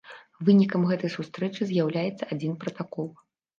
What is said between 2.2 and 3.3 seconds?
адзін пратакол.